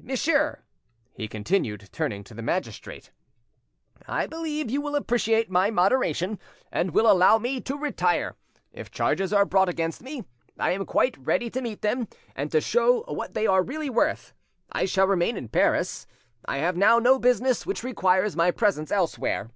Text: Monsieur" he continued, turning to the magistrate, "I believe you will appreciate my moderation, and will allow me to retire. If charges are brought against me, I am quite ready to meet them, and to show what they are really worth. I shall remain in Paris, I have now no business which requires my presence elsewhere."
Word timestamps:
Monsieur" 0.00 0.62
he 1.12 1.28
continued, 1.28 1.90
turning 1.92 2.24
to 2.24 2.32
the 2.32 2.40
magistrate, 2.40 3.10
"I 4.06 4.26
believe 4.26 4.70
you 4.70 4.80
will 4.80 4.96
appreciate 4.96 5.50
my 5.50 5.70
moderation, 5.70 6.38
and 6.72 6.92
will 6.92 7.06
allow 7.06 7.36
me 7.36 7.60
to 7.60 7.76
retire. 7.76 8.34
If 8.72 8.90
charges 8.90 9.30
are 9.30 9.44
brought 9.44 9.68
against 9.68 10.00
me, 10.02 10.24
I 10.58 10.70
am 10.70 10.86
quite 10.86 11.18
ready 11.18 11.50
to 11.50 11.60
meet 11.60 11.82
them, 11.82 12.08
and 12.34 12.50
to 12.50 12.62
show 12.62 13.02
what 13.08 13.34
they 13.34 13.46
are 13.46 13.62
really 13.62 13.90
worth. 13.90 14.32
I 14.72 14.86
shall 14.86 15.06
remain 15.06 15.36
in 15.36 15.48
Paris, 15.48 16.06
I 16.46 16.56
have 16.60 16.78
now 16.78 16.98
no 16.98 17.18
business 17.18 17.66
which 17.66 17.82
requires 17.84 18.34
my 18.34 18.50
presence 18.50 18.90
elsewhere." 18.90 19.50